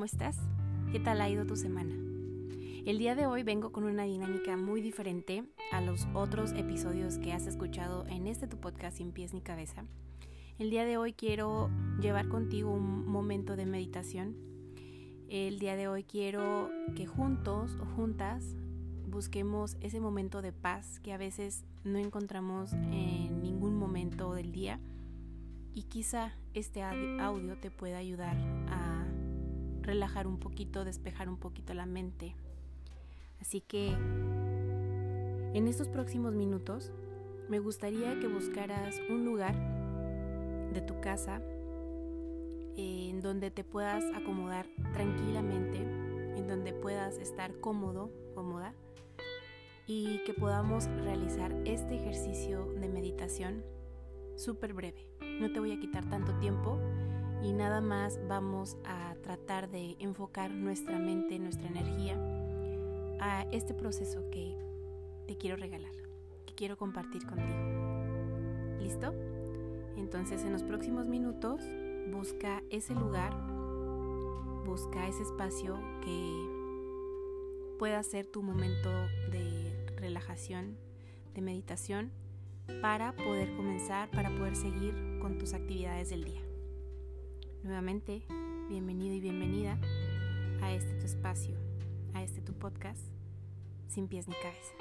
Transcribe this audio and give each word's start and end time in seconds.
¿cómo 0.00 0.06
estás? 0.06 0.38
¿Qué 0.92 0.98
tal 0.98 1.20
ha 1.20 1.28
ido 1.28 1.44
tu 1.44 1.56
semana? 1.56 1.94
El 2.86 2.96
día 2.96 3.14
de 3.14 3.26
hoy 3.26 3.42
vengo 3.42 3.70
con 3.70 3.84
una 3.84 4.04
dinámica 4.04 4.56
muy 4.56 4.80
diferente 4.80 5.44
a 5.72 5.82
los 5.82 6.08
otros 6.14 6.52
episodios 6.52 7.18
que 7.18 7.34
has 7.34 7.46
escuchado 7.46 8.06
en 8.06 8.26
este 8.26 8.46
tu 8.46 8.56
podcast 8.56 8.96
sin 8.96 9.12
pies 9.12 9.34
ni 9.34 9.42
cabeza. 9.42 9.84
El 10.58 10.70
día 10.70 10.86
de 10.86 10.96
hoy 10.96 11.12
quiero 11.12 11.68
llevar 12.00 12.28
contigo 12.28 12.70
un 12.70 13.06
momento 13.08 13.56
de 13.56 13.66
meditación. 13.66 14.36
El 15.28 15.58
día 15.58 15.76
de 15.76 15.88
hoy 15.88 16.04
quiero 16.04 16.70
que 16.96 17.04
juntos 17.04 17.76
o 17.78 17.84
juntas 17.84 18.56
busquemos 19.06 19.76
ese 19.82 20.00
momento 20.00 20.40
de 20.40 20.54
paz 20.54 20.98
que 21.00 21.12
a 21.12 21.18
veces 21.18 21.66
no 21.84 21.98
encontramos 21.98 22.72
en 22.72 23.42
ningún 23.42 23.76
momento 23.76 24.32
del 24.32 24.50
día 24.50 24.80
y 25.74 25.82
quizá 25.82 26.32
este 26.54 26.82
audio 26.82 27.58
te 27.58 27.70
pueda 27.70 27.98
ayudar 27.98 28.38
a 28.70 28.89
relajar 29.82 30.26
un 30.26 30.38
poquito, 30.38 30.84
despejar 30.84 31.28
un 31.28 31.36
poquito 31.36 31.74
la 31.74 31.86
mente. 31.86 32.34
Así 33.40 33.60
que 33.60 33.88
en 35.52 35.66
estos 35.66 35.88
próximos 35.88 36.34
minutos 36.34 36.92
me 37.48 37.58
gustaría 37.58 38.18
que 38.20 38.28
buscaras 38.28 39.00
un 39.08 39.24
lugar 39.24 39.54
de 40.72 40.80
tu 40.80 41.00
casa 41.00 41.42
en 42.76 43.20
donde 43.20 43.50
te 43.50 43.64
puedas 43.64 44.04
acomodar 44.14 44.66
tranquilamente, 44.92 45.78
en 45.78 46.46
donde 46.46 46.72
puedas 46.72 47.18
estar 47.18 47.58
cómodo, 47.60 48.10
cómoda 48.34 48.74
y 49.86 50.22
que 50.24 50.34
podamos 50.34 50.86
realizar 51.02 51.52
este 51.64 51.96
ejercicio 51.96 52.66
de 52.74 52.88
meditación 52.88 53.64
súper 54.36 54.72
breve. 54.72 55.06
No 55.40 55.52
te 55.52 55.58
voy 55.58 55.72
a 55.72 55.80
quitar 55.80 56.08
tanto 56.08 56.32
tiempo 56.38 56.78
y 57.42 57.52
nada 57.52 57.80
más 57.80 58.20
vamos 58.28 58.76
a 58.84 59.09
tratar 59.20 59.70
de 59.70 59.96
enfocar 59.98 60.50
nuestra 60.50 60.98
mente, 60.98 61.38
nuestra 61.38 61.68
energía 61.68 62.18
a 63.20 63.46
este 63.52 63.74
proceso 63.74 64.28
que 64.30 64.56
te 65.26 65.36
quiero 65.36 65.56
regalar, 65.56 65.92
que 66.46 66.54
quiero 66.54 66.76
compartir 66.76 67.26
contigo. 67.26 68.78
¿Listo? 68.80 69.14
Entonces 69.96 70.42
en 70.42 70.52
los 70.52 70.62
próximos 70.62 71.06
minutos 71.06 71.62
busca 72.10 72.62
ese 72.70 72.94
lugar, 72.94 73.34
busca 74.64 75.06
ese 75.08 75.22
espacio 75.22 75.78
que 76.02 76.60
pueda 77.78 78.02
ser 78.02 78.26
tu 78.26 78.42
momento 78.42 78.90
de 79.30 79.86
relajación, 79.96 80.76
de 81.34 81.42
meditación, 81.42 82.10
para 82.80 83.14
poder 83.16 83.54
comenzar, 83.56 84.10
para 84.10 84.30
poder 84.36 84.56
seguir 84.56 85.18
con 85.20 85.38
tus 85.38 85.54
actividades 85.54 86.10
del 86.10 86.24
día. 86.24 86.40
Nuevamente, 87.62 88.22
bienvenido 88.70 89.16
y 89.16 89.20
bienvenida 89.20 89.76
a 90.62 90.72
este 90.72 90.94
tu 90.94 91.04
espacio, 91.04 91.56
a 92.14 92.22
este 92.22 92.40
tu 92.40 92.52
podcast, 92.52 93.02
sin 93.88 94.06
pies 94.06 94.28
ni 94.28 94.34
cabeza. 94.36 94.74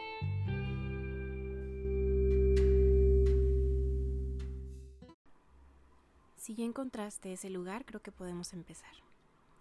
Si 6.35 6.53
ya 6.53 6.65
encontraste 6.65 7.33
ese 7.33 7.49
lugar, 7.49 7.83
creo 7.83 7.99
que 7.99 8.11
podemos 8.11 8.53
empezar. 8.53 8.91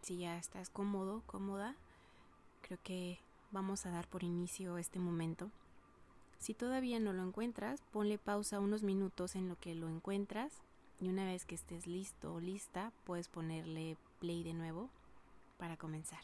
Si 0.03 0.19
ya 0.19 0.37
estás 0.37 0.69
cómodo, 0.69 1.23
cómoda, 1.25 1.75
creo 2.61 2.79
que 2.84 3.19
vamos 3.51 3.87
a 3.87 3.91
dar 3.91 4.06
por 4.09 4.25
inicio 4.25 4.77
este 4.77 4.99
momento. 4.99 5.51
Si 6.39 6.53
todavía 6.53 7.01
no 7.01 7.15
lo 7.15 7.23
encuentras, 7.23 7.81
ponle 7.93 8.19
pausa 8.19 8.61
unos 8.61 8.83
minutos 8.83 9.37
en 9.37 9.49
lo 9.49 9.56
que 9.59 9.75
lo 9.75 9.89
encuentras 9.89 10.53
y 11.01 11.09
una 11.09 11.25
vez 11.25 11.47
que 11.47 11.55
estés 11.55 11.87
listo 11.87 12.34
o 12.34 12.41
lista, 12.41 12.93
puedes 13.05 13.28
ponerle 13.28 13.97
play 14.19 14.43
de 14.43 14.55
nuevo 14.55 14.91
para 15.59 15.77
comenzar. 15.77 16.21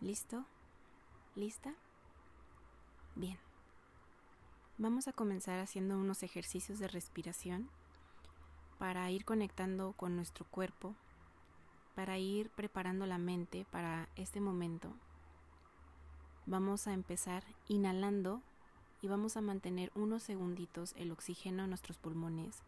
¿Listo? 0.00 0.44
¿Lista? 1.34 1.74
Bien. 3.14 3.38
Vamos 4.78 5.08
a 5.08 5.12
comenzar 5.12 5.58
haciendo 5.60 5.98
unos 5.98 6.22
ejercicios 6.22 6.78
de 6.78 6.88
respiración 6.88 7.68
para 8.78 9.10
ir 9.10 9.26
conectando 9.26 9.92
con 9.92 10.16
nuestro 10.16 10.46
cuerpo, 10.46 10.94
para 11.94 12.16
ir 12.16 12.48
preparando 12.50 13.04
la 13.04 13.18
mente 13.18 13.66
para 13.70 14.08
este 14.16 14.40
momento. 14.40 14.90
Vamos 16.46 16.86
a 16.86 16.94
empezar 16.94 17.44
inhalando 17.68 18.40
y 19.02 19.08
vamos 19.08 19.36
a 19.36 19.42
mantener 19.42 19.92
unos 19.94 20.22
segunditos 20.22 20.94
el 20.96 21.12
oxígeno 21.12 21.64
en 21.64 21.68
nuestros 21.70 21.98
pulmones 21.98 22.62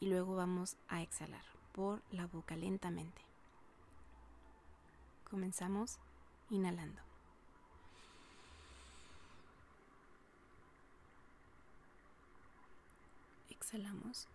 y 0.00 0.06
luego 0.06 0.36
vamos 0.36 0.76
a 0.88 1.02
exhalar 1.02 1.44
por 1.72 2.02
la 2.10 2.26
boca 2.26 2.56
lentamente. 2.56 3.22
Comenzamos 5.30 5.98
inhalando. 6.50 7.00
Exhalamos. 13.50 14.28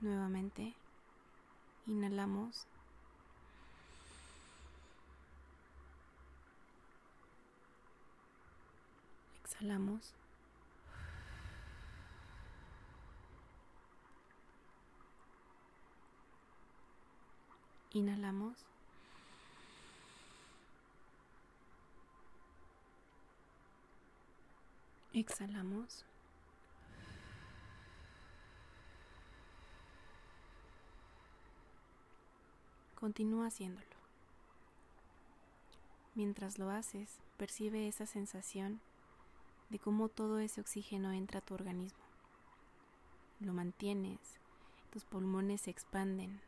Nuevamente, 0.00 0.74
inhalamos. 1.86 2.66
Exhalamos. 9.60 10.14
Inhalamos. 17.92 18.56
Exhalamos. 25.12 26.06
Continúa 32.94 33.48
haciéndolo. 33.48 33.84
Mientras 36.14 36.58
lo 36.58 36.70
haces, 36.70 37.18
percibe 37.36 37.88
esa 37.88 38.06
sensación 38.06 38.80
de 39.70 39.78
cómo 39.78 40.08
todo 40.08 40.38
ese 40.38 40.60
oxígeno 40.60 41.12
entra 41.12 41.38
a 41.38 41.42
tu 41.42 41.54
organismo. 41.54 42.04
Lo 43.40 43.52
mantienes, 43.54 44.18
tus 44.90 45.04
pulmones 45.04 45.62
se 45.62 45.70
expanden. 45.70 46.40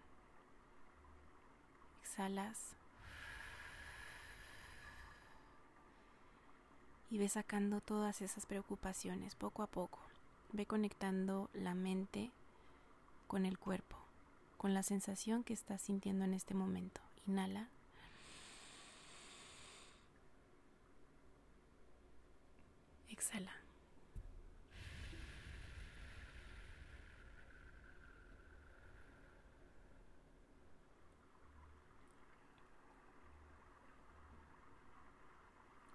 Exhalas 2.03 2.77
y 7.13 7.19
ve 7.19 7.29
sacando 7.29 7.83
todas 7.83 8.23
esas 8.23 8.47
preocupaciones 8.47 9.35
poco 9.35 9.63
a 9.63 9.67
poco. 9.67 9.99
Ve 10.53 10.65
conectando 10.65 11.51
la 11.53 11.75
mente 11.75 12.31
con 13.27 13.45
el 13.45 13.59
cuerpo, 13.59 13.99
con 14.57 14.73
la 14.73 14.83
sensación 14.83 15.45
que 15.45 15.53
estás 15.53 15.83
sintiendo 15.83 16.25
en 16.25 16.33
este 16.33 16.55
momento. 16.55 17.03
Inhala. 17.27 17.69
Exhala. 23.23 23.53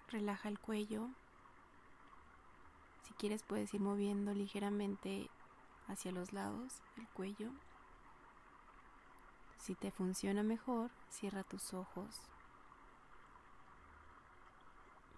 Relaja 0.09 0.47
el 0.47 0.57
cuello. 0.57 1.09
Si 3.03 3.13
quieres 3.15 3.43
puedes 3.43 3.73
ir 3.73 3.81
moviendo 3.81 4.33
ligeramente 4.33 5.29
hacia 5.87 6.13
los 6.13 6.31
lados 6.31 6.81
el 6.95 7.07
cuello. 7.09 7.51
Si 9.57 9.75
te 9.75 9.91
funciona 9.91 10.43
mejor, 10.43 10.91
cierra 11.09 11.43
tus 11.43 11.73
ojos 11.73 12.21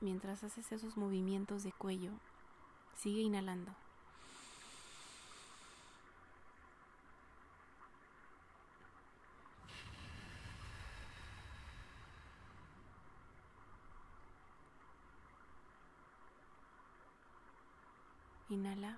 mientras 0.01 0.43
haces 0.43 0.71
esos 0.71 0.97
movimientos 0.97 1.63
de 1.63 1.71
cuello, 1.71 2.11
sigue 2.95 3.21
inhalando. 3.21 3.71
Inhala. 18.49 18.97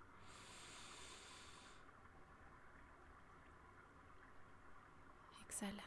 Exhala. 5.46 5.84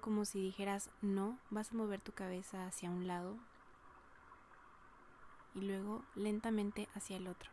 Como 0.00 0.24
si 0.24 0.40
dijeras 0.40 0.90
no, 1.02 1.38
vas 1.50 1.70
a 1.70 1.76
mover 1.76 2.00
tu 2.00 2.12
cabeza 2.12 2.66
hacia 2.66 2.90
un 2.90 3.06
lado 3.06 3.36
y 5.54 5.60
luego 5.60 6.02
lentamente 6.14 6.88
hacia 6.94 7.16
el 7.16 7.26
otro. 7.26 7.50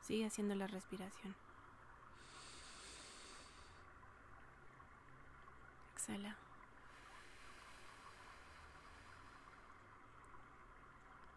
Sigue 0.00 0.26
haciendo 0.26 0.54
la 0.54 0.66
respiración. 0.66 1.34
Exhala. 5.94 6.36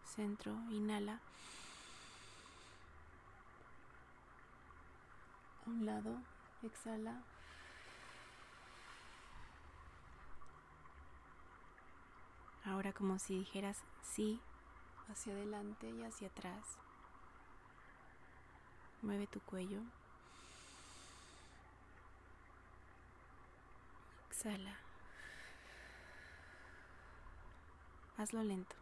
Centro, 0.04 0.52
inhala. 0.70 1.20
A 5.64 5.70
un 5.70 5.86
lado, 5.86 6.20
exhala. 6.62 7.22
Ahora 12.68 12.92
como 12.92 13.18
si 13.18 13.38
dijeras 13.38 13.78
sí 14.02 14.40
hacia 15.10 15.32
adelante 15.32 15.88
y 15.88 16.04
hacia 16.04 16.28
atrás. 16.28 16.76
Mueve 19.00 19.26
tu 19.26 19.40
cuello. 19.40 19.80
Exhala. 24.30 24.76
Hazlo 28.18 28.42
lento. 28.42 28.76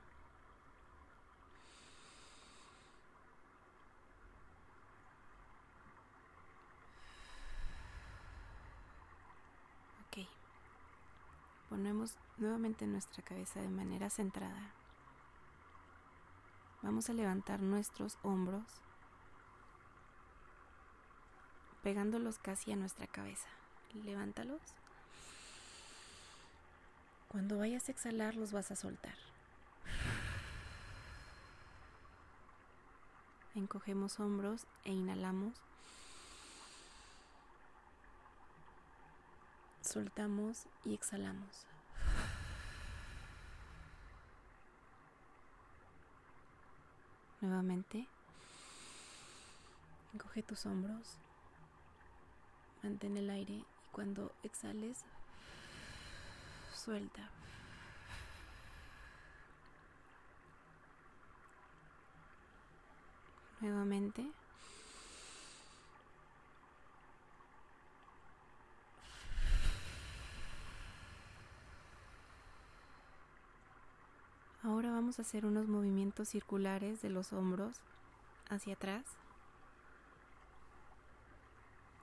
Ponemos 11.77 12.15
nuevamente 12.39 12.87
nuestra 12.87 13.23
cabeza 13.23 13.61
de 13.61 13.69
manera 13.69 14.09
centrada. 14.09 14.73
Vamos 16.81 17.11
a 17.11 17.13
levantar 17.13 17.61
nuestros 17.61 18.17
hombros, 18.23 18.65
pegándolos 21.83 22.39
casi 22.39 22.73
a 22.73 22.77
nuestra 22.77 23.07
cabeza. 23.07 23.47
Levántalos. 23.93 24.63
Cuando 27.29 27.59
vayas 27.59 27.91
a 27.91 27.93
exhalar, 27.93 28.37
los 28.37 28.53
vas 28.53 28.71
a 28.71 28.77
soltar. 28.77 29.19
Encogemos 33.55 34.19
hombros 34.19 34.67
e 34.85 34.93
inhalamos. 34.93 35.66
Soltamos 39.97 40.67
y 40.85 40.93
exhalamos. 40.93 41.65
Nuevamente, 47.41 48.07
encoge 50.13 50.43
tus 50.43 50.67
hombros, 50.67 51.17
mantén 52.83 53.17
el 53.17 53.31
aire 53.31 53.55
y 53.55 53.65
cuando 53.91 54.35
exhales, 54.43 55.03
suelta. 56.75 57.31
Nuevamente. 63.63 64.31
Ahora 74.67 74.91
vamos 74.91 75.21
a 75.21 75.23
hacer 75.23 75.47
unos 75.47 75.69
movimientos 75.69 76.31
circulares 76.31 77.01
de 77.01 77.09
los 77.09 77.33
hombros 77.33 77.77
hacia 78.49 78.75
atrás. 78.75 79.05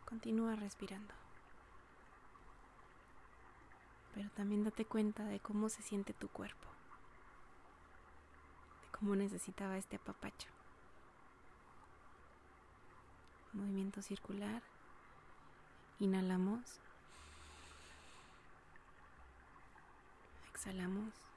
Continúa 0.06 0.56
respirando. 0.56 1.14
Pero 4.16 4.30
también 4.30 4.64
date 4.64 4.86
cuenta 4.86 5.26
de 5.26 5.42
cómo 5.42 5.68
se 5.68 5.82
siente 5.82 6.14
tu 6.14 6.30
cuerpo. 6.30 6.70
De 8.84 8.98
cómo 8.98 9.18
necesitaba 9.18 9.76
este 9.76 9.98
apapacho. 9.98 10.48
Movimiento 13.52 14.02
circular. 14.02 14.64
Inhalamos. 16.00 16.80
Exhalamos. 20.54 21.33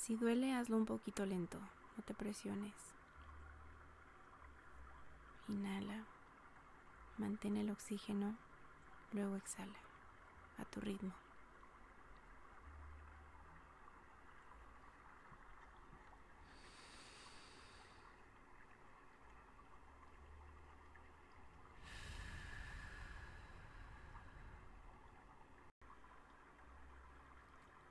Si 0.00 0.16
duele, 0.16 0.54
hazlo 0.54 0.78
un 0.78 0.86
poquito 0.86 1.26
lento, 1.26 1.58
no 1.58 2.02
te 2.02 2.14
presiones. 2.14 2.72
Inhala, 5.46 6.06
mantén 7.18 7.58
el 7.58 7.68
oxígeno, 7.70 8.34
luego 9.12 9.36
exhala 9.36 9.76
a 10.56 10.64
tu 10.64 10.80
ritmo. 10.80 11.12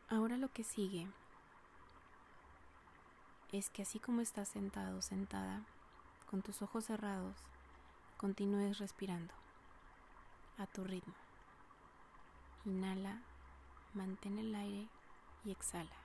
Ahora 0.10 0.38
lo 0.38 0.52
que 0.52 0.64
sigue 0.64 1.08
es 3.51 3.69
que 3.69 3.81
así 3.81 4.00
como 4.00 4.22
estás 4.22 4.48
sentado, 4.48 5.01
sentada, 5.01 5.63
con 6.30 6.42
tus 6.42 6.62
ojos 6.62 6.86
cerrados, 6.86 7.36
continúes 8.18 8.78
respirando 8.78 9.34
a 10.57 10.68
tu 10.68 10.84
ritmo. 10.84 11.16
Inhala, 12.66 13.22
mantén 13.94 14.38
el 14.38 14.54
aire 14.54 14.88
y 15.46 15.51
exhala. 15.51 15.96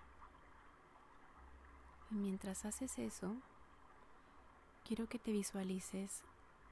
Y 2.10 2.14
mientras 2.14 2.64
haces 2.64 2.98
eso, 2.98 3.36
quiero 4.84 5.06
que 5.08 5.18
te 5.18 5.32
visualices 5.32 6.22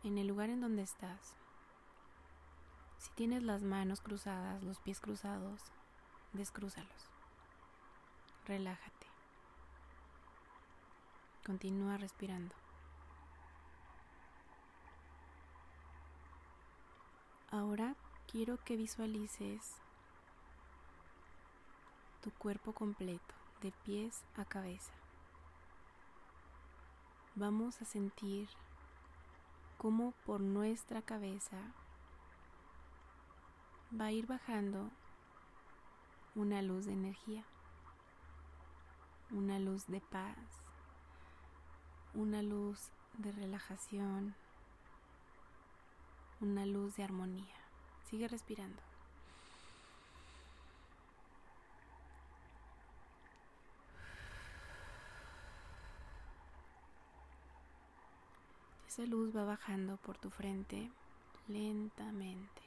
en 0.04 0.16
el 0.16 0.28
lugar 0.28 0.48
en 0.48 0.60
donde 0.60 0.82
estás. 0.82 1.34
Si 2.98 3.10
tienes 3.10 3.42
las 3.42 3.62
manos 3.62 4.00
cruzadas, 4.00 4.62
los 4.62 4.78
pies 4.78 5.00
cruzados, 5.00 5.60
descrúzalos. 6.32 7.10
Relájate. 8.46 9.11
Continúa 11.44 11.96
respirando. 11.96 12.54
Ahora 17.50 17.96
quiero 18.30 18.62
que 18.64 18.76
visualices 18.76 19.74
tu 22.22 22.30
cuerpo 22.30 22.72
completo, 22.72 23.34
de 23.60 23.72
pies 23.84 24.24
a 24.36 24.44
cabeza. 24.44 24.92
Vamos 27.34 27.82
a 27.82 27.84
sentir 27.84 28.48
cómo 29.76 30.12
por 30.24 30.40
nuestra 30.40 31.02
cabeza 31.02 31.58
va 34.00 34.06
a 34.06 34.12
ir 34.12 34.26
bajando 34.26 34.90
una 36.36 36.62
luz 36.62 36.86
de 36.86 36.92
energía, 36.92 37.44
una 39.30 39.58
luz 39.58 39.86
de 39.88 40.00
paz, 40.00 40.61
una 42.14 42.42
luz 42.42 42.90
de 43.18 43.32
relajación, 43.32 44.34
una 46.40 46.66
luz 46.66 46.96
de 46.96 47.04
armonía. 47.04 47.56
Sigue 48.10 48.28
respirando. 48.28 48.82
Esa 58.86 59.06
luz 59.06 59.34
va 59.34 59.44
bajando 59.44 59.96
por 59.96 60.18
tu 60.18 60.28
frente 60.28 60.90
lentamente, 61.48 62.62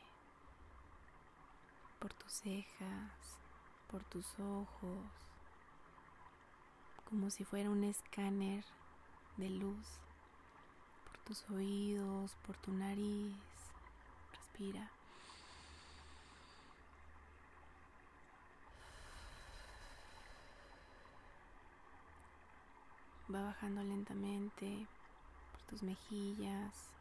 por 1.99 2.13
tus 2.13 2.31
cejas, 2.31 3.37
por 3.91 4.03
tus 4.05 4.39
ojos, 4.39 5.05
como 7.07 7.29
si 7.29 7.43
fuera 7.43 7.69
un 7.69 7.83
escáner 7.83 8.65
de 9.37 9.49
luz 9.49 9.87
por 11.05 11.17
tus 11.19 11.49
oídos, 11.49 12.35
por 12.45 12.57
tu 12.57 12.71
nariz. 12.71 13.35
Respira. 14.31 14.91
Va 23.33 23.41
bajando 23.43 23.81
lentamente 23.81 24.87
por 25.51 25.61
tus 25.63 25.83
mejillas, 25.83 26.95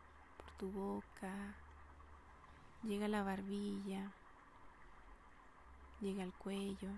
tu 0.58 0.70
boca, 0.70 1.54
llega 2.82 3.06
a 3.06 3.08
la 3.08 3.22
barbilla, 3.22 4.12
llega 6.00 6.22
al 6.22 6.32
cuello. 6.32 6.90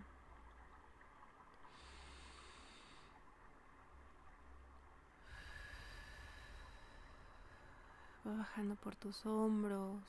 Va 8.27 8.33
bajando 8.33 8.75
por 8.75 8.97
tus 8.97 9.25
hombros, 9.25 10.03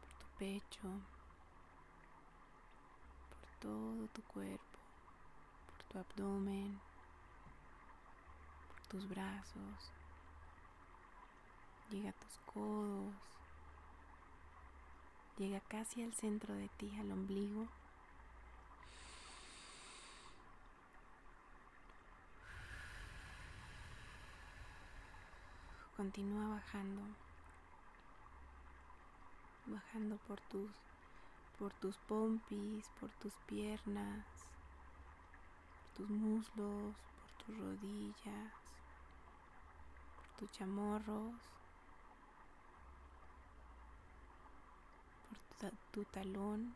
por 0.00 0.12
tu 0.18 0.26
pecho, 0.38 0.82
por 3.30 3.50
todo 3.60 4.06
tu 4.08 4.20
cuerpo, 4.24 4.78
por 5.66 5.82
tu 5.84 5.98
abdomen, 5.98 6.78
por 8.68 8.86
tus 8.88 9.08
brazos. 9.08 9.90
Llega 11.90 12.10
a 12.10 12.12
tus 12.12 12.38
codos, 12.52 13.14
llega 15.38 15.60
casi 15.60 16.02
al 16.02 16.12
centro 16.12 16.52
de 16.54 16.68
ti, 16.76 16.94
al 16.98 17.10
ombligo. 17.10 17.68
Continúa 25.96 26.48
bajando, 26.48 27.00
bajando 29.64 30.18
por 30.28 30.38
tus, 30.42 30.70
por 31.58 31.72
tus 31.72 31.96
pompis, 31.96 32.86
por 33.00 33.10
tus 33.12 33.32
piernas, 33.46 34.26
por 35.72 35.96
tus 35.96 36.10
muslos, 36.10 36.94
por 37.16 37.46
tus 37.46 37.58
rodillas, 37.58 38.52
por 40.16 40.26
tus 40.36 40.50
chamorros, 40.50 41.32
por 45.30 45.70
tu, 45.70 45.76
tu 45.92 46.04
talón, 46.12 46.74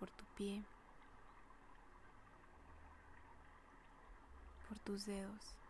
por 0.00 0.10
tu 0.10 0.24
pie, 0.34 0.64
por 4.66 4.78
tus 4.78 5.04
dedos. 5.04 5.63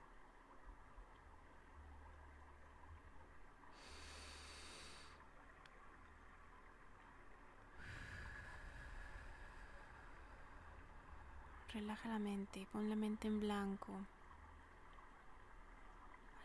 Relaja 11.75 12.09
la 12.09 12.21
mente, 12.21 12.69
pon 12.71 12.88
la 12.88 12.95
mente 12.95 13.26
en 13.26 13.40
blanco. 13.40 13.93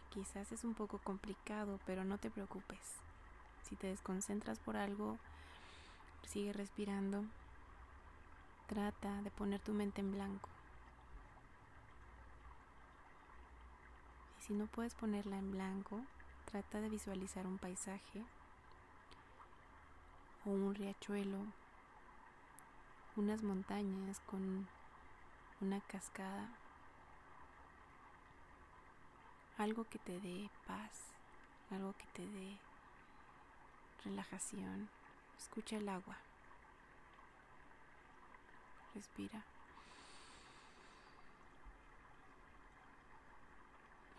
Quizás 0.10 0.52
es 0.52 0.64
un 0.64 0.74
poco 0.74 0.98
complicado, 0.98 1.80
pero 1.86 2.04
no 2.04 2.18
te 2.18 2.32
preocupes. 2.32 2.80
Si 3.62 3.76
te 3.76 3.86
desconcentras 3.86 4.58
por 4.58 4.76
algo, 4.76 5.20
sigue 6.28 6.52
respirando. 6.52 7.26
Trata 8.66 9.22
de 9.22 9.30
poner 9.30 9.62
tu 9.62 9.72
mente 9.72 10.02
en 10.02 10.12
blanco. 10.14 10.50
Y 14.40 14.46
si 14.46 14.54
no 14.54 14.66
puedes 14.66 14.96
ponerla 14.96 15.38
en 15.38 15.52
blanco, 15.52 16.02
trata 16.46 16.82
de 16.82 16.90
visualizar 16.90 17.46
un 17.46 17.60
paisaje 17.60 18.24
o 20.44 20.50
un 20.50 20.74
riachuelo, 20.74 21.38
unas 23.16 23.44
montañas 23.44 24.20
con 24.22 24.68
una 25.62 25.82
cascada, 25.82 26.48
algo 29.58 29.84
que 29.84 30.00
te 30.00 30.18
dé 30.22 30.50
paz, 30.66 31.02
algo 31.70 31.94
que 31.98 32.06
te 32.14 32.26
dé 32.26 32.58
relajación. 34.06 34.90
Escucha 35.38 35.76
el 35.78 35.90
agua. 35.90 36.18
Respira. 38.96 39.44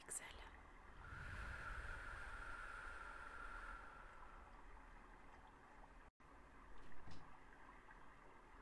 Exhala. 0.06 0.44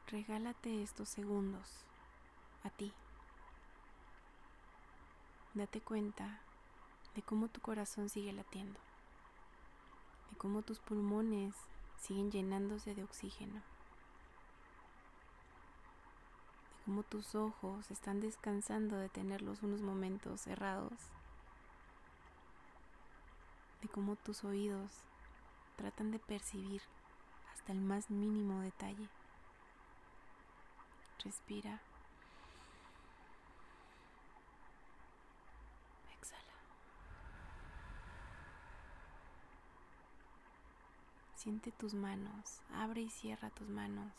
Regálate 0.07 0.83
estos 0.83 1.09
segundos 1.09 1.88
a 2.65 2.71
ti. 2.71 2.93
Date 5.55 5.81
cuenta 5.81 6.41
de 7.15 7.23
cómo 7.23 7.49
tu 7.49 7.61
corazón 7.61 8.09
sigue 8.09 8.33
latiendo, 8.33 8.79
de 10.31 10.37
cómo 10.37 10.63
tus 10.63 10.79
pulmones 10.79 11.55
siguen 11.99 12.31
llenándose 12.31 12.95
de 12.95 13.03
oxígeno, 13.03 13.55
de 13.55 13.63
cómo 16.85 17.03
tus 17.03 17.35
ojos 17.35 17.91
están 17.91 18.21
descansando 18.21 18.97
de 18.97 19.09
tenerlos 19.09 19.63
unos 19.63 19.81
momentos 19.81 20.43
cerrados, 20.43 20.93
de 23.83 23.89
cómo 23.89 24.17
tus 24.17 24.45
oídos 24.45 24.93
tratan 25.77 26.11
de 26.11 26.19
percibir 26.19 26.83
hasta 27.53 27.73
el 27.73 27.81
más 27.81 28.11
mínimo 28.11 28.61
detalle. 28.61 29.09
Respira. 31.25 31.81
Siente 41.39 41.71
tus 41.71 41.95
manos, 41.95 42.63
abre 42.75 43.03
y 43.03 43.09
cierra 43.09 43.51
tus 43.51 43.69
manos. 43.69 44.13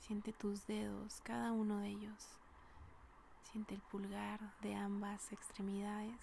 Siente 0.00 0.32
tus 0.32 0.66
dedos, 0.66 1.20
cada 1.22 1.52
uno 1.52 1.78
de 1.78 1.90
ellos. 1.90 2.26
Siente 3.52 3.76
el 3.76 3.80
pulgar 3.82 4.40
de 4.62 4.74
ambas 4.74 5.32
extremidades. 5.32 6.18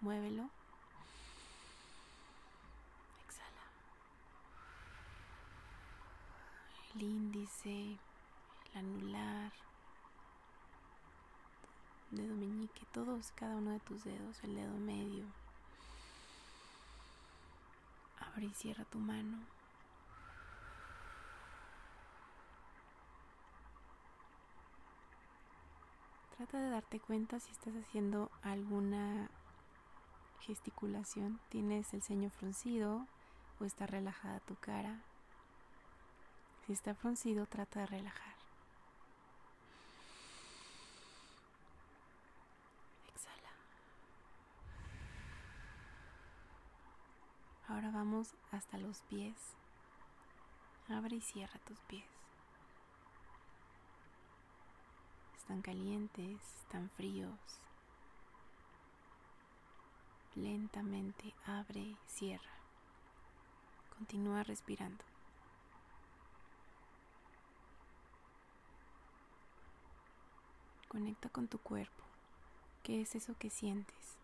Muévelo. 0.00 0.48
Exhala. 3.26 3.66
El 6.94 7.02
índice, 7.02 7.98
el 8.74 8.78
anular, 8.78 9.52
dedo 12.12 12.36
meñique, 12.36 12.86
todos, 12.92 13.32
cada 13.32 13.56
uno 13.56 13.72
de 13.72 13.80
tus 13.80 14.04
dedos, 14.04 14.38
el 14.44 14.54
dedo 14.54 14.74
medio 14.74 15.45
Abre 18.36 18.48
y 18.48 18.54
cierra 18.54 18.84
tu 18.84 18.98
mano. 18.98 19.38
Trata 26.36 26.58
de 26.58 26.68
darte 26.68 27.00
cuenta 27.00 27.40
si 27.40 27.50
estás 27.50 27.72
haciendo 27.76 28.30
alguna 28.42 29.30
gesticulación. 30.40 31.40
¿Tienes 31.48 31.94
el 31.94 32.02
ceño 32.02 32.28
fruncido 32.28 33.06
o 33.58 33.64
está 33.64 33.86
relajada 33.86 34.40
tu 34.40 34.54
cara? 34.56 35.00
Si 36.66 36.74
está 36.74 36.94
fruncido, 36.94 37.46
trata 37.46 37.80
de 37.80 37.86
relajar. 37.86 38.35
Ahora 47.76 47.90
vamos 47.90 48.28
hasta 48.52 48.78
los 48.78 49.02
pies. 49.02 49.36
Abre 50.88 51.16
y 51.16 51.20
cierra 51.20 51.60
tus 51.66 51.78
pies. 51.80 52.06
Están 55.36 55.60
calientes, 55.60 56.40
están 56.62 56.88
fríos. 56.96 57.38
Lentamente 60.36 61.34
abre 61.44 61.80
y 61.80 61.98
cierra. 62.06 62.54
Continúa 63.98 64.42
respirando. 64.42 65.04
Conecta 70.88 71.28
con 71.28 71.46
tu 71.46 71.58
cuerpo. 71.58 72.04
¿Qué 72.82 73.02
es 73.02 73.14
eso 73.14 73.36
que 73.38 73.50
sientes? 73.50 74.16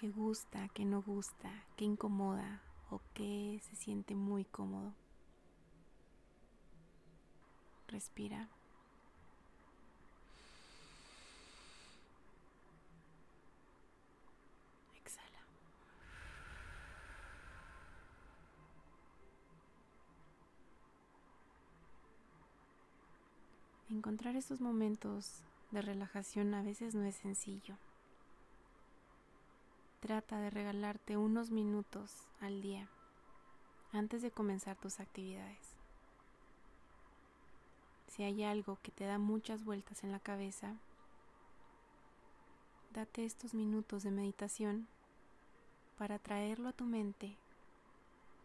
Qué 0.00 0.08
gusta, 0.08 0.66
qué 0.68 0.86
no 0.86 1.02
gusta, 1.02 1.50
qué 1.76 1.84
incomoda 1.84 2.62
o 2.88 3.02
qué 3.12 3.60
se 3.68 3.76
siente 3.76 4.14
muy 4.14 4.46
cómodo. 4.46 4.94
Respira. 7.86 8.48
Exhala. 15.04 15.38
Encontrar 23.90 24.34
estos 24.36 24.62
momentos 24.62 25.42
de 25.72 25.82
relajación 25.82 26.54
a 26.54 26.62
veces 26.62 26.94
no 26.94 27.04
es 27.04 27.16
sencillo. 27.16 27.76
Trata 30.00 30.40
de 30.40 30.48
regalarte 30.48 31.18
unos 31.18 31.50
minutos 31.50 32.26
al 32.40 32.62
día 32.62 32.88
antes 33.92 34.22
de 34.22 34.30
comenzar 34.30 34.78
tus 34.78 34.98
actividades. 34.98 35.76
Si 38.08 38.22
hay 38.22 38.42
algo 38.42 38.78
que 38.82 38.92
te 38.92 39.04
da 39.04 39.18
muchas 39.18 39.62
vueltas 39.62 40.02
en 40.02 40.10
la 40.10 40.18
cabeza, 40.18 40.76
date 42.94 43.26
estos 43.26 43.52
minutos 43.52 44.02
de 44.02 44.10
meditación 44.10 44.88
para 45.98 46.18
traerlo 46.18 46.70
a 46.70 46.72
tu 46.72 46.86
mente 46.86 47.36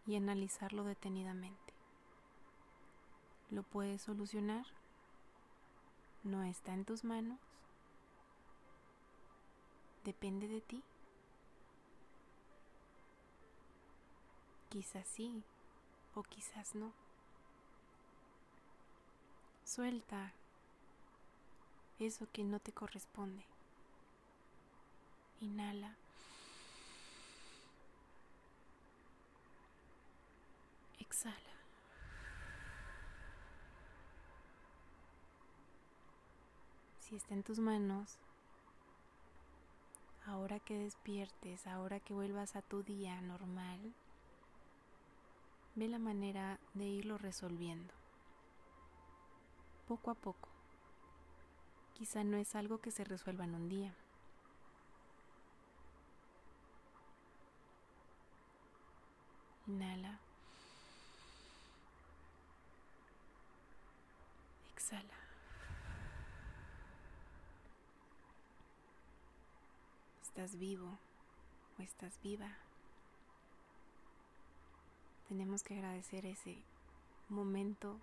y 0.06 0.14
analizarlo 0.14 0.84
detenidamente. 0.84 1.72
¿Lo 3.50 3.62
puedes 3.62 4.02
solucionar? 4.02 4.66
¿No 6.22 6.42
está 6.42 6.74
en 6.74 6.84
tus 6.84 7.02
manos? 7.02 7.40
¿Depende 10.04 10.48
de 10.48 10.60
ti? 10.60 10.82
Quizás 14.76 15.08
sí 15.08 15.42
o 16.14 16.22
quizás 16.22 16.74
no. 16.74 16.92
Suelta 19.64 20.34
eso 21.98 22.28
que 22.30 22.44
no 22.44 22.60
te 22.60 22.72
corresponde. 22.72 23.42
Inhala. 25.40 25.96
Exhala. 30.98 31.56
Si 37.00 37.16
está 37.16 37.32
en 37.32 37.42
tus 37.42 37.60
manos, 37.60 38.18
ahora 40.26 40.60
que 40.60 40.76
despiertes, 40.76 41.66
ahora 41.66 41.98
que 41.98 42.12
vuelvas 42.12 42.56
a 42.56 42.60
tu 42.60 42.82
día 42.82 43.18
normal, 43.22 43.94
ve 45.76 45.88
la 45.88 45.98
manera 45.98 46.58
de 46.74 46.84
irlo 46.86 47.18
resolviendo 47.18 47.94
poco 49.86 50.10
a 50.10 50.14
poco. 50.14 50.48
Quizá 51.94 52.24
no 52.24 52.36
es 52.36 52.54
algo 52.54 52.78
que 52.78 52.90
se 52.90 53.04
resuelva 53.04 53.44
en 53.44 53.54
un 53.54 53.68
día. 53.68 53.94
Inhala. 59.66 60.18
Exhala. 64.74 65.14
¿Estás 70.22 70.58
vivo 70.58 70.98
o 71.78 71.82
estás 71.82 72.20
viva? 72.22 72.65
Tenemos 75.28 75.64
que 75.64 75.74
agradecer 75.74 76.24
ese 76.24 76.56
momento 77.28 77.98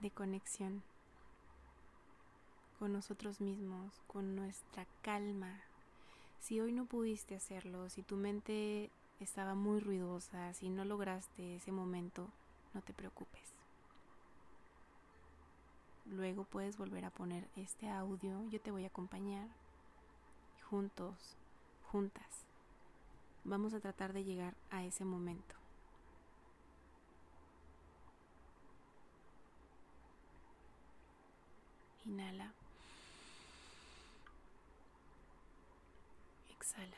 de 0.00 0.12
conexión 0.12 0.84
con 2.78 2.92
nosotros 2.92 3.40
mismos, 3.40 3.92
con 4.06 4.36
nuestra 4.36 4.86
calma. 5.02 5.60
Si 6.38 6.60
hoy 6.60 6.72
no 6.72 6.84
pudiste 6.84 7.34
hacerlo, 7.34 7.88
si 7.90 8.02
tu 8.02 8.16
mente 8.16 8.90
estaba 9.18 9.56
muy 9.56 9.80
ruidosa, 9.80 10.54
si 10.54 10.68
no 10.68 10.84
lograste 10.84 11.56
ese 11.56 11.72
momento, 11.72 12.28
no 12.72 12.82
te 12.82 12.92
preocupes. 12.92 13.42
Luego 16.04 16.44
puedes 16.44 16.78
volver 16.78 17.04
a 17.04 17.10
poner 17.10 17.48
este 17.56 17.90
audio, 17.90 18.48
yo 18.50 18.60
te 18.60 18.70
voy 18.70 18.84
a 18.84 18.88
acompañar. 18.88 19.48
Juntos, 20.70 21.36
juntas, 21.90 22.44
vamos 23.42 23.74
a 23.74 23.80
tratar 23.80 24.12
de 24.12 24.22
llegar 24.22 24.54
a 24.70 24.84
ese 24.84 25.04
momento. 25.04 25.55
Inhala. 32.06 32.52
Exhala. 36.50 36.96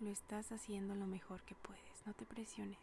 Lo 0.00 0.10
estás 0.10 0.52
haciendo 0.52 0.94
lo 0.94 1.06
mejor 1.06 1.42
que 1.42 1.54
puedes, 1.54 2.06
no 2.06 2.12
te 2.12 2.26
presiones. 2.26 2.78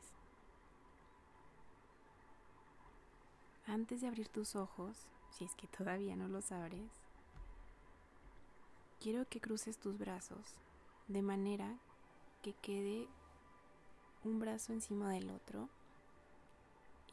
Antes 3.68 4.02
de 4.02 4.08
abrir 4.08 4.28
tus 4.30 4.56
ojos, 4.56 5.06
si 5.32 5.46
es 5.46 5.54
que 5.56 5.68
todavía 5.68 6.16
no 6.16 6.28
los 6.28 6.52
abres, 6.52 6.92
quiero 9.00 9.28
que 9.28 9.40
cruces 9.40 9.78
tus 9.78 9.98
brazos 9.98 10.56
de 11.08 11.22
manera 11.22 11.78
que 12.42 12.54
quede 12.54 13.08
un 14.24 14.40
brazo 14.40 14.74
encima 14.74 15.12
del 15.12 15.30
otro 15.30 15.70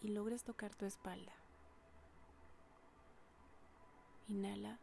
y 0.02 0.08
logres 0.08 0.42
tocar 0.42 0.74
tu 0.74 0.84
espalda. 0.84 1.32
Inhala. 4.28 4.78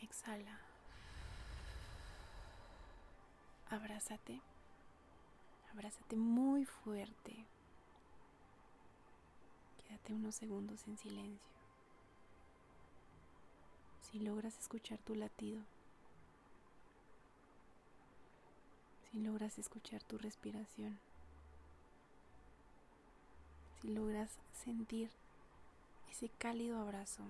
Exhala. 0.00 0.58
Abrázate. 3.68 4.40
Abrázate 5.72 6.16
muy 6.16 6.64
fuerte. 6.64 7.44
Quédate 9.82 10.14
unos 10.14 10.34
segundos 10.34 10.86
en 10.86 10.96
silencio. 10.96 11.56
Si 14.00 14.20
logras 14.20 14.58
escuchar 14.58 14.98
tu 15.00 15.14
latido. 15.14 15.62
Si 19.10 19.20
logras 19.20 19.58
escuchar 19.58 20.02
tu 20.02 20.16
respiración 20.16 20.98
si 23.80 23.88
logras 23.88 24.30
sentir 24.52 25.10
ese 26.10 26.28
cálido 26.38 26.78
abrazo 26.78 27.22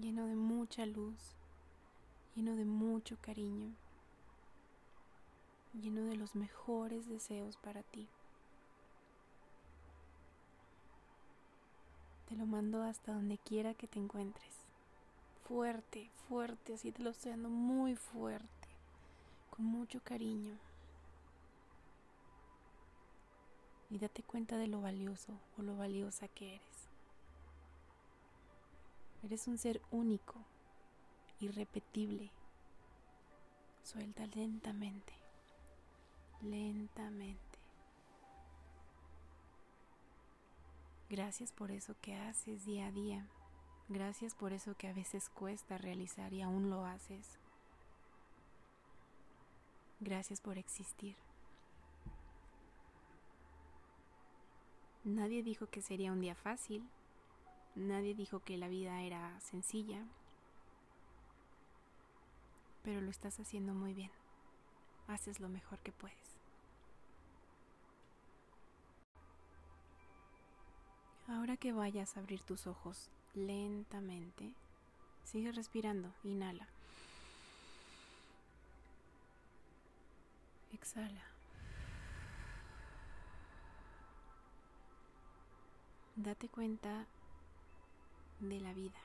lleno 0.00 0.26
de 0.26 0.36
mucha 0.36 0.84
luz, 0.84 1.14
lleno 2.34 2.54
de 2.54 2.66
mucho 2.66 3.16
cariño, 3.22 3.72
lleno 5.72 6.04
de 6.04 6.16
los 6.16 6.34
mejores 6.34 7.08
deseos 7.08 7.56
para 7.56 7.82
ti. 7.82 8.06
Te 12.28 12.36
lo 12.36 12.44
mando 12.44 12.82
hasta 12.82 13.12
donde 13.12 13.38
quiera 13.38 13.72
que 13.72 13.86
te 13.86 13.98
encuentres. 13.98 14.52
Fuerte, 15.48 16.10
fuerte, 16.28 16.74
así 16.74 16.92
te 16.92 17.02
lo 17.02 17.10
estoy 17.10 17.30
dando 17.30 17.48
muy 17.48 17.94
fuerte, 17.94 18.68
con 19.50 19.64
mucho 19.64 20.00
cariño. 20.02 20.54
Y 23.90 23.98
date 23.98 24.22
cuenta 24.22 24.56
de 24.56 24.66
lo 24.66 24.80
valioso 24.80 25.38
o 25.58 25.62
lo 25.62 25.76
valiosa 25.76 26.28
que 26.28 26.56
eres. 26.56 26.88
Eres 29.22 29.46
un 29.48 29.58
ser 29.58 29.80
único, 29.90 30.34
irrepetible. 31.40 32.30
Suelta 33.82 34.26
lentamente, 34.26 35.12
lentamente. 36.42 37.40
Gracias 41.08 41.52
por 41.52 41.70
eso 41.70 41.94
que 42.00 42.16
haces 42.16 42.66
día 42.66 42.88
a 42.88 42.92
día. 42.92 43.26
Gracias 43.88 44.34
por 44.34 44.52
eso 44.52 44.76
que 44.76 44.88
a 44.88 44.92
veces 44.92 45.28
cuesta 45.28 45.78
realizar 45.78 46.32
y 46.32 46.42
aún 46.42 46.68
lo 46.68 46.84
haces. 46.84 47.38
Gracias 50.00 50.40
por 50.40 50.58
existir. 50.58 51.16
Nadie 55.06 55.44
dijo 55.44 55.68
que 55.68 55.82
sería 55.82 56.10
un 56.10 56.20
día 56.20 56.34
fácil. 56.34 56.84
Nadie 57.76 58.12
dijo 58.16 58.40
que 58.40 58.56
la 58.56 58.66
vida 58.66 59.02
era 59.02 59.38
sencilla. 59.38 60.02
Pero 62.82 63.00
lo 63.00 63.08
estás 63.08 63.38
haciendo 63.38 63.72
muy 63.72 63.94
bien. 63.94 64.10
Haces 65.06 65.38
lo 65.38 65.48
mejor 65.48 65.78
que 65.78 65.92
puedes. 65.92 66.36
Ahora 71.28 71.56
que 71.56 71.72
vayas 71.72 72.16
a 72.16 72.20
abrir 72.20 72.40
tus 72.40 72.66
ojos 72.66 73.08
lentamente, 73.32 74.54
sigue 75.22 75.52
respirando. 75.52 76.12
Inhala. 76.24 76.66
Exhala. 80.72 81.35
Date 86.16 86.48
cuenta 86.48 87.04
de 88.40 88.58
la 88.58 88.72
vida. 88.72 88.98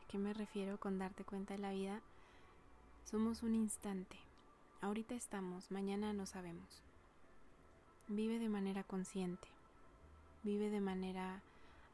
¿A 0.00 0.06
qué 0.08 0.16
me 0.16 0.32
refiero 0.32 0.78
con 0.78 1.00
darte 1.00 1.24
cuenta 1.24 1.54
de 1.54 1.58
la 1.58 1.72
vida? 1.72 2.00
Somos 3.04 3.42
un 3.42 3.56
instante. 3.56 4.16
Ahorita 4.80 5.16
estamos, 5.16 5.72
mañana 5.72 6.12
no 6.12 6.26
sabemos. 6.26 6.84
Vive 8.06 8.38
de 8.38 8.48
manera 8.48 8.84
consciente, 8.84 9.48
vive 10.44 10.70
de 10.70 10.80
manera 10.80 11.42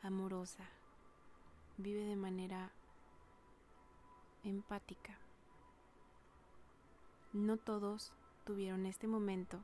amorosa, 0.02 0.68
vive 1.78 2.04
de 2.04 2.16
manera 2.16 2.70
empática. 4.44 5.16
No 7.32 7.56
todos 7.56 8.12
tuvieron 8.44 8.84
este 8.84 9.06
momento 9.06 9.58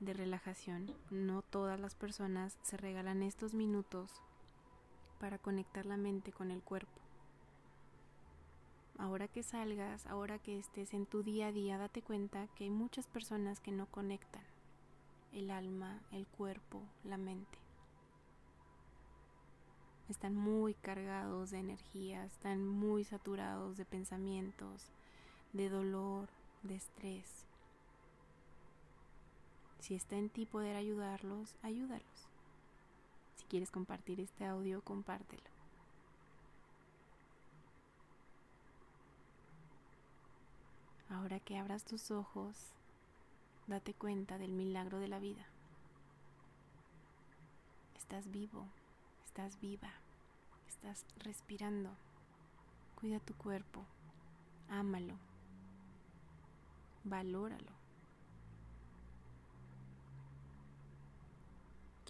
de 0.00 0.14
relajación, 0.14 0.90
no 1.10 1.42
todas 1.42 1.78
las 1.78 1.94
personas 1.94 2.58
se 2.62 2.76
regalan 2.76 3.22
estos 3.22 3.54
minutos 3.54 4.10
para 5.18 5.38
conectar 5.38 5.86
la 5.86 5.98
mente 5.98 6.32
con 6.32 6.50
el 6.50 6.62
cuerpo. 6.62 7.00
Ahora 8.98 9.28
que 9.28 9.42
salgas, 9.42 10.06
ahora 10.06 10.38
que 10.38 10.58
estés 10.58 10.92
en 10.94 11.06
tu 11.06 11.22
día 11.22 11.48
a 11.48 11.52
día, 11.52 11.78
date 11.78 12.02
cuenta 12.02 12.48
que 12.48 12.64
hay 12.64 12.70
muchas 12.70 13.06
personas 13.06 13.60
que 13.60 13.72
no 13.72 13.86
conectan 13.86 14.42
el 15.32 15.50
alma, 15.50 16.00
el 16.10 16.26
cuerpo, 16.26 16.82
la 17.04 17.16
mente. 17.16 17.58
Están 20.08 20.34
muy 20.34 20.74
cargados 20.74 21.50
de 21.50 21.58
energía, 21.58 22.24
están 22.24 22.66
muy 22.66 23.04
saturados 23.04 23.76
de 23.76 23.84
pensamientos, 23.84 24.90
de 25.52 25.68
dolor, 25.68 26.28
de 26.62 26.74
estrés. 26.74 27.46
Si 29.80 29.94
está 29.94 30.16
en 30.16 30.28
ti 30.28 30.44
poder 30.44 30.76
ayudarlos, 30.76 31.54
ayúdalos. 31.62 32.28
Si 33.36 33.44
quieres 33.46 33.70
compartir 33.70 34.20
este 34.20 34.44
audio, 34.44 34.82
compártelo. 34.82 35.42
Ahora 41.08 41.40
que 41.40 41.58
abras 41.58 41.84
tus 41.84 42.10
ojos, 42.10 42.56
date 43.66 43.94
cuenta 43.94 44.38
del 44.38 44.52
milagro 44.52 44.98
de 45.00 45.08
la 45.08 45.18
vida. 45.18 45.46
Estás 47.96 48.30
vivo, 48.30 48.66
estás 49.24 49.58
viva, 49.60 49.90
estás 50.68 51.04
respirando. 51.18 51.90
Cuida 53.00 53.18
tu 53.18 53.34
cuerpo, 53.34 53.84
ámalo, 54.68 55.14
valóralo. 57.02 57.79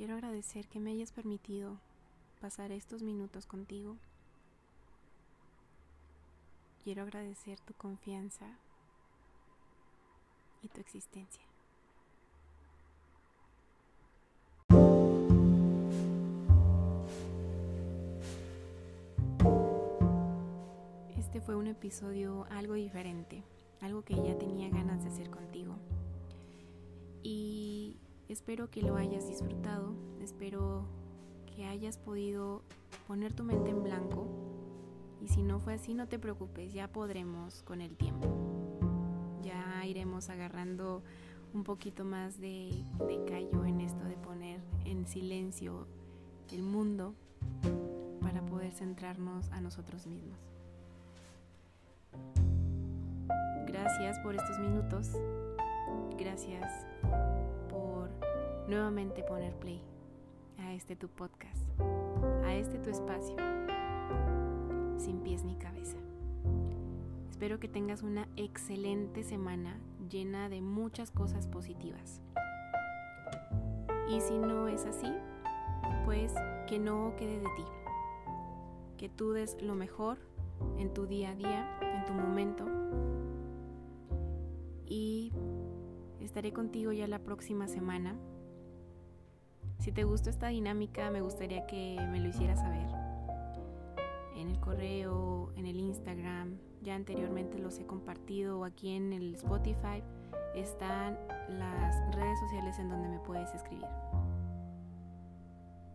Quiero 0.00 0.14
agradecer 0.14 0.66
que 0.66 0.80
me 0.80 0.92
hayas 0.92 1.12
permitido 1.12 1.76
pasar 2.40 2.72
estos 2.72 3.02
minutos 3.02 3.44
contigo. 3.44 3.98
Quiero 6.82 7.02
agradecer 7.02 7.60
tu 7.60 7.74
confianza 7.74 8.46
y 10.62 10.68
tu 10.68 10.80
existencia. 10.80 11.42
Este 21.18 21.42
fue 21.42 21.56
un 21.56 21.66
episodio 21.66 22.46
algo 22.48 22.72
diferente, 22.72 23.44
algo 23.82 24.00
que 24.00 24.14
ya 24.14 24.38
tenía 24.38 24.70
ganas 24.70 25.04
de 25.04 25.10
hacer 25.10 25.28
contigo. 25.28 25.76
Y 27.22 27.98
espero 28.32 28.70
que 28.70 28.82
lo 28.82 28.96
hayas 28.96 29.28
disfrutado, 29.28 29.94
espero 30.20 30.84
que 31.54 31.66
hayas 31.66 31.98
podido 31.98 32.62
poner 33.06 33.32
tu 33.32 33.44
mente 33.44 33.70
en 33.70 33.82
blanco 33.82 34.26
y 35.20 35.28
si 35.28 35.42
no 35.42 35.60
fue 35.60 35.74
así 35.74 35.94
no 35.94 36.08
te 36.08 36.18
preocupes, 36.18 36.72
ya 36.72 36.88
podremos 36.88 37.62
con 37.62 37.80
el 37.80 37.96
tiempo 37.96 38.50
iremos 39.90 40.30
agarrando 40.30 41.02
un 41.52 41.64
poquito 41.64 42.04
más 42.04 42.40
de, 42.40 42.84
callo 43.28 43.64
en 43.64 43.80
esto 43.80 44.04
de 44.04 44.16
poner 44.16 44.60
en 44.84 45.06
silencio 45.06 45.86
el 46.52 46.62
mundo 46.62 47.14
para 48.20 48.44
poder 48.46 48.72
centrarnos 48.72 49.50
a 49.50 49.60
nosotros 49.60 50.06
mismos. 50.06 50.38
Gracias 53.66 54.18
por 54.20 54.34
estos 54.34 54.58
minutos. 54.58 55.10
Gracias 56.18 56.86
nuevamente 58.70 59.24
poner 59.24 59.52
play 59.56 59.83
a 60.59 60.72
este 60.74 60.94
tu 60.94 61.09
podcast, 61.09 61.66
a 62.44 62.54
este 62.54 62.78
tu 62.78 62.88
espacio, 62.88 63.35
sin 64.96 65.20
pies 65.22 65.42
ni 65.42 65.56
cabeza. 65.56 65.96
Espero 67.28 67.59
que 67.59 67.66
tengas 67.66 68.04
una 68.04 68.28
excelente 68.37 69.24
semana 69.24 69.76
llena 70.09 70.48
de 70.48 70.62
muchas 70.62 71.11
cosas 71.11 71.48
positivas. 71.48 72.22
Y 74.09 74.20
si 74.20 74.38
no 74.38 74.68
es 74.68 74.87
así, 74.87 75.12
pues 76.04 76.33
que 76.68 76.78
no 76.78 77.14
quede 77.16 77.40
de 77.40 77.48
ti. 77.56 77.64
Que 78.98 79.09
tú 79.09 79.33
des 79.33 79.61
lo 79.61 79.74
mejor 79.74 80.18
en 80.78 80.94
tu 80.94 81.06
día 81.06 81.30
a 81.30 81.35
día, 81.35 81.78
en 81.80 82.04
tu 82.04 82.12
momento. 82.12 82.66
Y 84.87 85.33
estaré 86.20 86.52
contigo 86.52 86.92
ya 86.92 87.09
la 87.09 87.18
próxima 87.18 87.66
semana. 87.66 88.14
Si 89.80 89.92
te 89.92 90.04
gustó 90.04 90.30
esta 90.30 90.48
dinámica, 90.48 91.10
me 91.10 91.22
gustaría 91.22 91.66
que 91.66 91.98
me 92.10 92.20
lo 92.20 92.28
hicieras 92.28 92.60
saber. 92.60 92.86
En 94.36 94.48
el 94.48 94.60
correo, 94.60 95.52
en 95.56 95.66
el 95.66 95.76
Instagram, 95.76 96.58
ya 96.82 96.94
anteriormente 96.94 97.58
los 97.58 97.78
he 97.78 97.86
compartido 97.86 98.64
aquí 98.64 98.90
en 98.90 99.12
el 99.12 99.34
Spotify 99.34 100.02
están 100.54 101.18
las 101.48 102.14
redes 102.14 102.38
sociales 102.40 102.78
en 102.78 102.88
donde 102.88 103.08
me 103.08 103.18
puedes 103.20 103.52
escribir. 103.54 103.86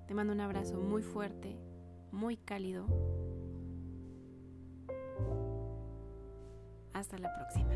Te 0.07 0.13
mando 0.13 0.33
un 0.33 0.41
abrazo 0.41 0.79
muy 0.79 1.01
fuerte, 1.01 1.57
muy 2.11 2.37
cálido. 2.37 2.85
Hasta 6.93 7.17
la 7.17 7.33
próxima. 7.35 7.73